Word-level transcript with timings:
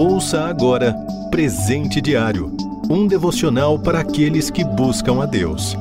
Ouça 0.00 0.46
agora 0.46 0.96
Presente 1.30 2.00
Diário 2.00 2.56
um 2.88 3.06
devocional 3.06 3.78
para 3.78 4.00
aqueles 4.00 4.48
que 4.48 4.64
buscam 4.64 5.22
a 5.22 5.26
Deus. 5.26 5.76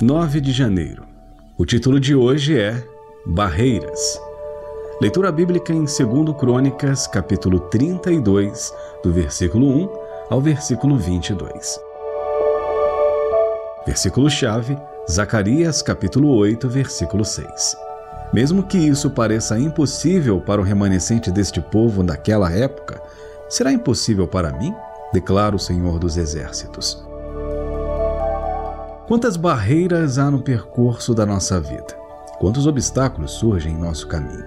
9 0.00 0.40
de 0.40 0.52
janeiro. 0.52 1.04
O 1.58 1.66
título 1.66 2.00
de 2.00 2.14
hoje 2.14 2.58
é 2.58 2.82
Barreiras. 3.26 4.18
Leitura 4.98 5.30
bíblica 5.30 5.74
em 5.74 5.84
2 5.84 6.34
Crônicas, 6.38 7.06
capítulo 7.06 7.60
32, 7.60 8.72
do 9.04 9.12
versículo 9.12 9.66
1 9.66 9.88
ao 10.30 10.40
versículo 10.40 10.96
22. 10.96 11.78
Versículo-chave, 13.86 14.78
Zacarias, 15.08 15.82
capítulo 15.82 16.34
8, 16.34 16.66
versículo 16.66 17.26
6. 17.26 17.85
Mesmo 18.32 18.62
que 18.62 18.76
isso 18.76 19.10
pareça 19.10 19.58
impossível 19.58 20.40
para 20.40 20.60
o 20.60 20.64
remanescente 20.64 21.30
deste 21.30 21.60
povo 21.60 22.02
naquela 22.02 22.50
época, 22.52 23.00
será 23.48 23.72
impossível 23.72 24.26
para 24.26 24.52
mim? 24.52 24.74
Declara 25.12 25.54
o 25.54 25.58
Senhor 25.58 25.98
dos 25.98 26.16
Exércitos. 26.16 27.06
Quantas 29.06 29.36
barreiras 29.36 30.18
há 30.18 30.30
no 30.30 30.42
percurso 30.42 31.14
da 31.14 31.24
nossa 31.24 31.60
vida? 31.60 31.96
Quantos 32.40 32.66
obstáculos 32.66 33.32
surgem 33.32 33.72
em 33.72 33.78
nosso 33.78 34.08
caminho? 34.08 34.44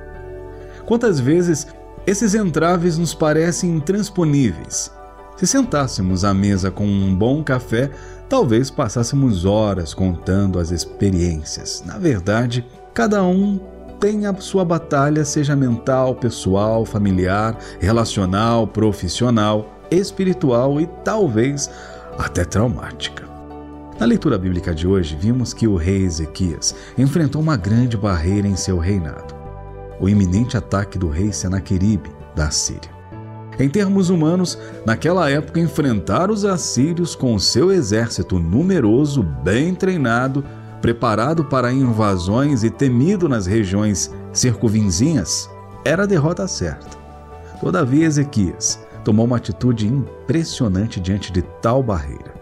Quantas 0.86 1.20
vezes 1.20 1.68
esses 2.06 2.36
entraves 2.36 2.98
nos 2.98 3.14
parecem 3.14 3.72
intransponíveis? 3.72 4.92
Se 5.40 5.48
sentássemos 5.48 6.26
à 6.26 6.34
mesa 6.34 6.70
com 6.70 6.86
um 6.86 7.16
bom 7.16 7.42
café, 7.42 7.90
talvez 8.28 8.70
passássemos 8.70 9.46
horas 9.46 9.94
contando 9.94 10.60
as 10.60 10.70
experiências. 10.70 11.82
Na 11.86 11.98
verdade, 11.98 12.66
cada 12.94 13.24
um 13.24 13.58
tem 14.02 14.26
a 14.26 14.36
sua 14.36 14.66
batalha, 14.66 15.24
seja 15.24 15.56
mental, 15.56 16.14
pessoal, 16.14 16.84
familiar, 16.84 17.58
relacional, 17.80 18.68
profissional, 18.68 19.80
espiritual 19.90 20.82
e 20.82 20.88
talvez 21.06 21.72
até 22.18 22.44
traumática. 22.44 23.24
Na 23.98 24.06
leitura 24.06 24.38
bíblica 24.38 24.76
de 24.76 24.86
hoje, 24.86 25.16
vimos 25.18 25.54
que 25.54 25.70
o 25.70 25.78
rei 25.78 26.04
Ezequias 26.04 26.76
enfrentou 26.98 27.42
uma 27.42 27.56
grande 27.56 27.96
barreira 27.96 28.46
em 28.46 28.58
seu 28.58 28.78
reinado: 28.78 29.34
o 30.02 30.10
iminente 30.10 30.58
ataque 30.58 31.00
do 31.00 31.08
rei 31.08 31.32
Senaqueribe 31.32 32.12
da 32.36 32.52
Síria. 32.52 32.99
Em 33.60 33.68
termos 33.68 34.10
humanos, 34.10 34.58
naquela 34.86 35.30
época, 35.30 35.60
enfrentar 35.60 36.32
os 36.32 36.46
assírios 36.46 37.14
com 37.14 37.38
seu 37.38 37.74
exército 37.74 38.40
numeroso, 38.40 39.22
bem 39.22 39.76
treinado, 39.76 40.46
preparado 40.82 41.44
para 41.44 41.74
invasões 41.74 42.64
e 42.64 42.70
temido 42.70 43.28
nas 43.28 43.46
regiões 43.46 44.16
circunvizinhas, 44.32 45.50
era 45.84 46.04
a 46.04 46.06
derrota 46.06 46.48
certa. 46.48 46.98
Todavia, 47.60 48.06
Ezequias 48.06 48.80
tomou 49.04 49.26
uma 49.26 49.36
atitude 49.36 49.88
impressionante 49.88 50.98
diante 50.98 51.30
de 51.30 51.42
tal 51.42 51.84
barreira. 51.84 52.34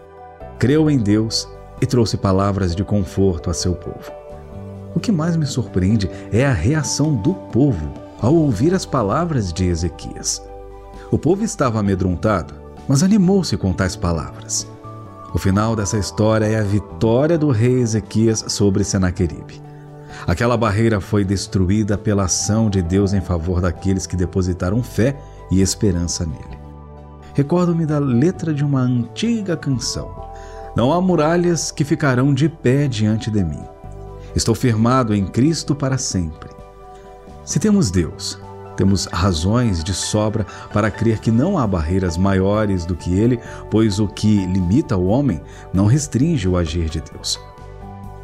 Creu 0.56 0.88
em 0.88 0.98
Deus 0.98 1.48
e 1.80 1.86
trouxe 1.86 2.16
palavras 2.16 2.76
de 2.76 2.84
conforto 2.84 3.50
a 3.50 3.54
seu 3.54 3.74
povo. 3.74 4.12
O 4.94 5.00
que 5.00 5.10
mais 5.10 5.36
me 5.36 5.46
surpreende 5.46 6.08
é 6.32 6.46
a 6.46 6.52
reação 6.52 7.14
do 7.14 7.34
povo 7.34 7.92
ao 8.20 8.34
ouvir 8.34 8.72
as 8.72 8.86
palavras 8.86 9.52
de 9.52 9.66
Ezequias. 9.66 10.47
O 11.10 11.18
povo 11.18 11.42
estava 11.42 11.80
amedrontado, 11.80 12.54
mas 12.86 13.02
animou-se 13.02 13.56
com 13.56 13.72
tais 13.72 13.96
palavras. 13.96 14.66
O 15.32 15.38
final 15.38 15.74
dessa 15.74 15.96
história 15.96 16.44
é 16.44 16.58
a 16.58 16.62
vitória 16.62 17.38
do 17.38 17.50
rei 17.50 17.80
Ezequias 17.80 18.44
sobre 18.48 18.84
Senaqueribe. 18.84 19.62
Aquela 20.26 20.56
barreira 20.56 21.00
foi 21.00 21.24
destruída 21.24 21.96
pela 21.96 22.24
ação 22.24 22.68
de 22.68 22.82
Deus 22.82 23.14
em 23.14 23.20
favor 23.22 23.60
daqueles 23.60 24.06
que 24.06 24.16
depositaram 24.16 24.82
fé 24.82 25.18
e 25.50 25.62
esperança 25.62 26.26
nele. 26.26 26.58
Recordo-me 27.32 27.86
da 27.86 27.98
letra 27.98 28.52
de 28.52 28.64
uma 28.64 28.80
antiga 28.80 29.56
canção. 29.56 30.28
Não 30.76 30.92
há 30.92 31.00
muralhas 31.00 31.70
que 31.70 31.84
ficarão 31.84 32.34
de 32.34 32.48
pé 32.48 32.86
diante 32.86 33.30
de 33.30 33.42
mim. 33.42 33.62
Estou 34.36 34.54
firmado 34.54 35.14
em 35.14 35.26
Cristo 35.26 35.74
para 35.74 35.96
sempre. 35.96 36.50
Se 37.44 37.58
temos 37.58 37.90
Deus, 37.90 38.38
temos 38.78 39.06
razões 39.06 39.82
de 39.82 39.92
sobra 39.92 40.46
para 40.72 40.88
crer 40.88 41.18
que 41.18 41.32
não 41.32 41.58
há 41.58 41.66
barreiras 41.66 42.16
maiores 42.16 42.86
do 42.86 42.94
que 42.94 43.12
Ele, 43.12 43.40
pois 43.68 43.98
o 43.98 44.06
que 44.06 44.46
limita 44.46 44.96
o 44.96 45.08
homem 45.08 45.42
não 45.74 45.86
restringe 45.86 46.48
o 46.48 46.56
agir 46.56 46.88
de 46.88 47.00
Deus. 47.00 47.40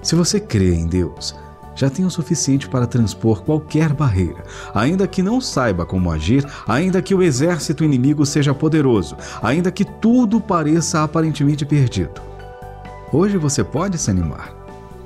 Se 0.00 0.14
você 0.14 0.38
crê 0.38 0.72
em 0.72 0.87
Deus, 0.87 1.34
já 1.75 1.91
tem 1.91 2.04
o 2.04 2.10
suficiente 2.10 2.69
para 2.69 2.87
transpor 2.87 3.43
qualquer 3.43 3.93
barreira, 3.93 4.44
ainda 4.72 5.09
que 5.09 5.22
não 5.22 5.41
saiba 5.41 5.84
como 5.84 6.12
agir, 6.12 6.47
ainda 6.69 7.03
que 7.03 7.16
o 7.16 7.22
exército 7.22 7.82
inimigo 7.82 8.25
seja 8.25 8.54
poderoso, 8.54 9.16
ainda 9.43 9.72
que 9.72 9.84
tudo 9.84 10.41
pareça 10.41 11.03
aparentemente 11.03 11.66
perdido. 11.66 12.22
Hoje 13.12 13.37
você 13.37 13.64
pode 13.64 13.98
se 13.98 14.09
animar, 14.09 14.54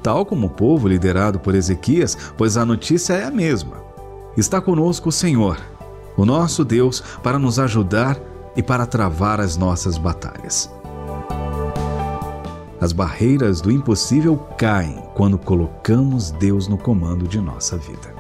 tal 0.03 0.26
como 0.26 0.48
o 0.48 0.50
povo 0.50 0.88
liderado 0.88 1.41
por 1.41 1.54
Ezequias, 1.54 2.19
pois 2.37 2.58
a 2.58 2.66
notícia 2.66 3.14
é 3.14 3.25
a 3.25 3.31
mesma. 3.31 3.88
Está 4.38 4.60
conosco 4.60 5.09
o 5.09 5.12
Senhor, 5.12 5.59
o 6.16 6.25
nosso 6.25 6.65
Deus, 6.65 7.03
para 7.25 7.41
nos 7.41 7.59
ajudar 7.59 8.16
e 8.54 8.62
para 8.62 8.87
travar 8.87 9.41
as 9.41 9.56
nossas 9.56 9.99
batalhas. 9.99 10.71
As 12.81 12.93
barreiras 12.93 13.60
do 13.60 13.69
impossível 13.69 14.37
caem 14.56 15.03
quando 15.15 15.37
colocamos 15.37 16.31
Deus 16.31 16.69
no 16.69 16.78
comando 16.78 17.26
de 17.26 17.41
nossa 17.41 17.76
vida. 17.76 18.15